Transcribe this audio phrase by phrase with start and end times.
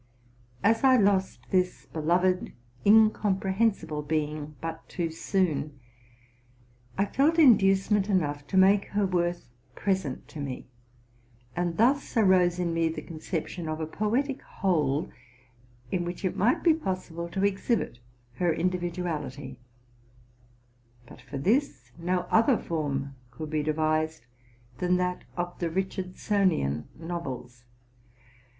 [0.63, 2.53] As I lost this beloved,
[2.83, 5.79] incomprehensible being but too soon,
[6.97, 9.45] I felt inducement enough to make her worth
[9.75, 10.65] present to me:
[11.55, 15.11] and thus arose in me the conception of a poetic whole,
[15.91, 17.99] in which it might be possible to exhibit
[18.37, 19.59] her individuality;
[21.05, 24.25] but for this no other form could be devised
[24.79, 26.39] than that of the RELATING TO MY LIFE.
[26.39, 27.63] 189 Richardsonian noyels.